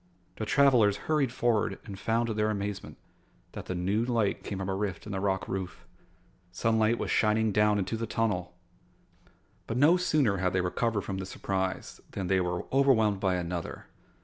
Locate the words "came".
4.43-4.57